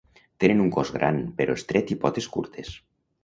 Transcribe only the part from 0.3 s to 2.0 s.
Tenen un cos gran però estret i